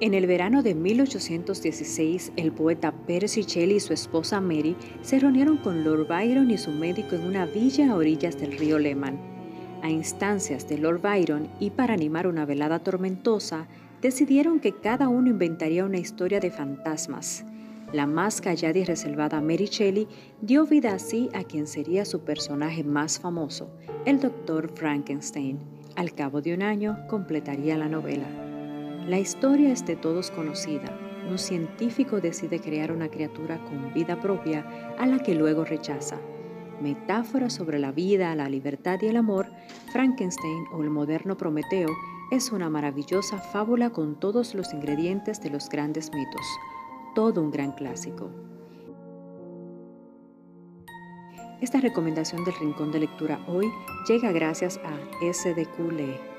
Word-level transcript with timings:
En 0.00 0.12
el 0.12 0.26
verano 0.26 0.64
de 0.64 0.74
1816, 0.74 2.32
el 2.36 2.50
poeta 2.50 2.92
Percy 3.06 3.42
Shelley 3.42 3.76
y 3.76 3.80
su 3.80 3.92
esposa 3.92 4.40
Mary 4.40 4.76
se 5.02 5.20
reunieron 5.20 5.56
con 5.56 5.84
Lord 5.84 6.08
Byron 6.08 6.50
y 6.50 6.58
su 6.58 6.72
médico 6.72 7.14
en 7.14 7.24
una 7.24 7.46
villa 7.46 7.92
a 7.92 7.94
orillas 7.94 8.36
del 8.38 8.58
río 8.58 8.80
Leman. 8.80 9.18
A 9.82 9.90
instancias 9.90 10.68
de 10.68 10.78
Lord 10.78 11.00
Byron 11.00 11.48
y 11.60 11.70
para 11.70 11.94
animar 11.94 12.26
una 12.26 12.44
velada 12.44 12.80
tormentosa, 12.80 13.68
decidieron 14.02 14.58
que 14.58 14.72
cada 14.72 15.08
uno 15.08 15.30
inventaría 15.30 15.84
una 15.84 15.98
historia 15.98 16.40
de 16.40 16.50
fantasmas. 16.50 17.44
La 17.92 18.08
más 18.08 18.40
callada 18.40 18.76
y 18.76 18.84
reservada 18.84 19.40
Mary 19.40 19.66
Shelley 19.66 20.08
dio 20.40 20.66
vida 20.66 20.92
así 20.92 21.28
a 21.34 21.44
quien 21.44 21.68
sería 21.68 22.04
su 22.04 22.20
personaje 22.24 22.82
más 22.82 23.20
famoso, 23.20 23.70
el 24.04 24.18
Dr. 24.18 24.72
Frankenstein. 24.74 25.60
Al 25.94 26.12
cabo 26.14 26.40
de 26.40 26.52
un 26.52 26.62
año 26.62 26.98
completaría 27.08 27.78
la 27.78 27.88
novela. 27.88 28.43
La 29.06 29.18
historia 29.18 29.70
es 29.70 29.84
de 29.84 29.96
todos 29.96 30.30
conocida. 30.30 30.98
Un 31.28 31.38
científico 31.38 32.22
decide 32.22 32.58
crear 32.58 32.90
una 32.90 33.10
criatura 33.10 33.62
con 33.64 33.92
vida 33.92 34.18
propia 34.18 34.66
a 34.98 35.04
la 35.06 35.18
que 35.18 35.34
luego 35.34 35.62
rechaza. 35.62 36.18
Metáfora 36.80 37.50
sobre 37.50 37.78
la 37.78 37.92
vida, 37.92 38.34
la 38.34 38.48
libertad 38.48 38.98
y 39.02 39.08
el 39.08 39.18
amor, 39.18 39.48
Frankenstein 39.92 40.64
o 40.72 40.82
el 40.82 40.88
moderno 40.88 41.36
Prometeo 41.36 41.90
es 42.30 42.50
una 42.50 42.70
maravillosa 42.70 43.36
fábula 43.38 43.90
con 43.90 44.18
todos 44.18 44.54
los 44.54 44.72
ingredientes 44.72 45.38
de 45.42 45.50
los 45.50 45.68
grandes 45.68 46.10
mitos. 46.10 46.46
Todo 47.14 47.42
un 47.42 47.50
gran 47.50 47.72
clásico. 47.72 48.30
Esta 51.60 51.78
recomendación 51.78 52.42
del 52.44 52.54
Rincón 52.54 52.90
de 52.90 53.00
Lectura 53.00 53.44
hoy 53.48 53.70
llega 54.08 54.32
gracias 54.32 54.80
a 54.82 54.96
SDQ 55.22 55.92
Lee. 55.92 56.33